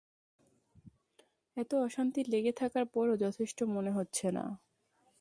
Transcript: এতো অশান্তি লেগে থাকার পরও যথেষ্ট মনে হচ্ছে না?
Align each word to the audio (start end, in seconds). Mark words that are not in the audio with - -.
এতো 1.57 1.75
অশান্তি 1.81 2.21
লেগে 2.27 2.53
থাকার 2.53 2.85
পরও 2.93 3.15
যথেষ্ট 3.17 3.57
মনে 3.73 3.91
হচ্ছে 3.91 4.27
না? 4.31 4.45